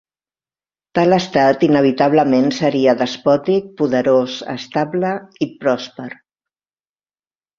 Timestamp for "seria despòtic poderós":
2.59-4.39